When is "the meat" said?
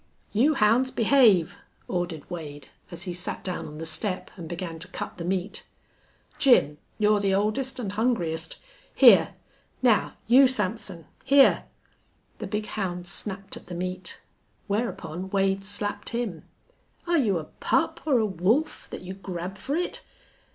5.19-5.63, 13.67-14.19